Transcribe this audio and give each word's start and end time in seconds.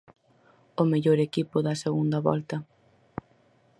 O 0.81 0.83
mellor 0.91 1.17
equipo 1.21 1.57
da 1.67 1.79
segunda 1.83 2.19
volta. 2.29 2.57